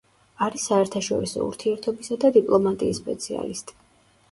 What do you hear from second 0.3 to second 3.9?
არის საერთაშორისო ურთიერთობისა და დიპლომატიის სპეციალისტი.